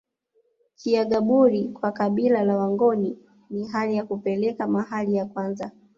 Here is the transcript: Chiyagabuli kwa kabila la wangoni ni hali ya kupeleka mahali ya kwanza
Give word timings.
Chiyagabuli 0.75 1.67
kwa 1.67 1.91
kabila 1.91 2.43
la 2.43 2.57
wangoni 2.57 3.17
ni 3.49 3.67
hali 3.67 3.95
ya 3.95 4.05
kupeleka 4.05 4.67
mahali 4.67 5.15
ya 5.15 5.25
kwanza 5.25 5.71